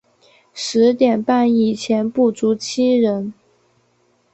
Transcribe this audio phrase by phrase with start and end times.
[0.51, 3.35] 十点半以前不足七人